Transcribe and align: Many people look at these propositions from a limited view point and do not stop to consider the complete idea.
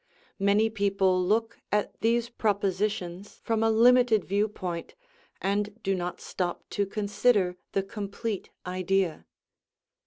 Many 0.39 0.71
people 0.71 1.23
look 1.23 1.59
at 1.71 2.01
these 2.01 2.27
propositions 2.27 3.39
from 3.43 3.61
a 3.61 3.69
limited 3.69 4.25
view 4.25 4.47
point 4.47 4.95
and 5.43 5.79
do 5.83 5.93
not 5.93 6.19
stop 6.19 6.67
to 6.71 6.87
consider 6.87 7.55
the 7.73 7.83
complete 7.83 8.49
idea. 8.65 9.27